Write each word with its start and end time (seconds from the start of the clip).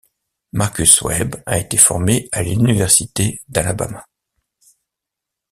Marcus 0.53 0.99
Webb 1.03 1.43
a 1.45 1.59
été 1.59 1.77
formé 1.77 2.27
à 2.31 2.41
l'Université 2.41 3.39
d'Alabama. 3.49 4.03